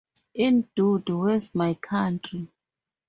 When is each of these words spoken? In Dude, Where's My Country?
In 0.33 0.67
Dude, 0.75 1.09
Where's 1.11 1.53
My 1.53 1.75
Country? 1.75 2.47